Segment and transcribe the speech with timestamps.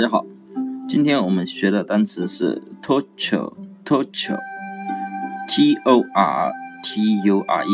[0.00, 0.24] 大家好，
[0.88, 6.50] 今天我们学的单词是 torture，torture，t o r
[6.82, 7.68] t u r e。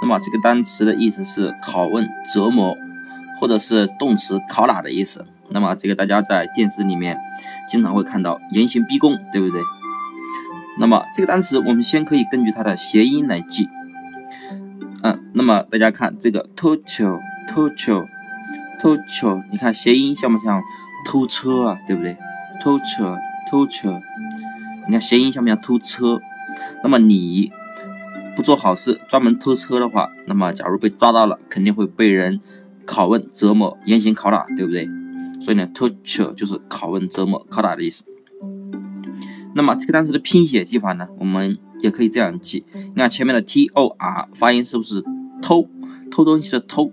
[0.00, 2.76] 那么这个单词的意思是拷问、折磨，
[3.40, 5.26] 或者是动词拷打的意思。
[5.48, 7.18] 那么这个大家在电视里面
[7.68, 9.60] 经常会看到严刑逼供，对不对？
[10.78, 13.68] 那么这个单词我们先可以根据它的谐音来记。
[15.02, 20.62] 嗯，那么大家看这个 torture，torture，torture，你看谐音像不像？
[21.06, 22.16] 偷车啊，对不对？
[22.60, 23.16] 偷车，
[23.48, 24.00] 偷车。
[24.88, 26.20] 你看谐音像不像偷车？
[26.82, 27.52] 那么你
[28.34, 32.40] 不做好事，专门偷车的话，那么假如被抓到了，肯定会被人
[32.84, 34.88] 拷问、折磨、严刑拷打，对不对？
[35.40, 38.04] 所以呢，torture 就是拷问、折磨、拷打的意思。
[39.54, 42.66] 那么这个单词的拼写记法呢，我们也可以这样记。
[42.74, 45.04] 你看前面的 t o r 发音是不是
[45.40, 45.68] 偷？
[46.10, 46.90] 偷东西的偷。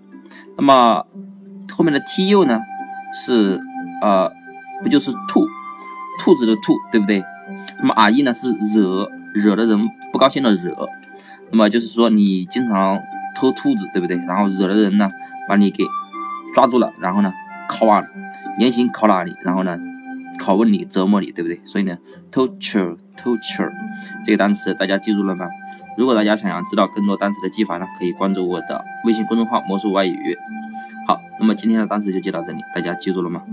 [0.56, 1.06] 那么
[1.72, 2.60] 后面的 t u 呢，
[3.26, 3.60] 是。
[4.02, 4.32] 呃，
[4.82, 5.46] 不就是兔，
[6.20, 7.24] 兔子的兔，对不对？
[7.80, 9.82] 那么 r e 呢是惹，惹的人
[10.12, 10.88] 不高兴的惹。
[11.52, 13.00] 那么就是说你经常
[13.36, 14.18] 偷兔子，对不对？
[14.26, 15.08] 然后惹的人呢
[15.48, 15.84] 把你给
[16.54, 17.32] 抓住了，然后呢
[17.70, 18.04] 拷啊，
[18.58, 19.78] 严刑拷打你，然后呢
[20.40, 21.62] 拷问你，折磨你，对不对？
[21.66, 21.98] 所以呢
[22.32, 23.72] ，torture，torture
[24.26, 25.48] 这个单词大家记住了吗？
[25.96, 30.36] 如果大家想要知道更多单词的记法呢，可以关注我的微信公众号魔术外语。
[31.08, 33.44] 好，那么今天的单词就记到这里，大家记住了吗？